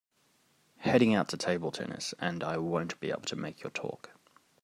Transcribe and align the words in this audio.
Heading 0.77 1.13
out 1.13 1.29
to 1.29 1.37
table 1.37 1.71
tennis 1.71 2.15
and 2.17 2.43
I 2.43 2.57
won’t 2.57 2.99
be 2.99 3.11
able 3.11 3.21
to 3.21 3.35
make 3.35 3.61
your 3.61 3.69
talk. 3.69 4.09